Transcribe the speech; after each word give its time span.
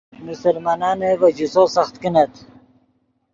مسلمانانے 0.27 1.09
ڤے 1.19 1.29
جوسو 1.37 1.63
سخت 1.75 1.95
کینت 2.01 2.33